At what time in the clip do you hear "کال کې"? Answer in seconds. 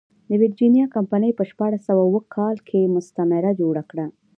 2.35-2.91